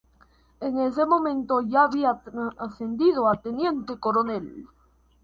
[0.61, 2.19] En ese momento, ya había
[2.57, 4.65] ascendido a Teniente Coronel.